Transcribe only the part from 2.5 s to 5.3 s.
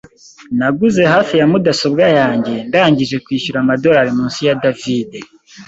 ndangije kwishyura amadorari munsi ya David.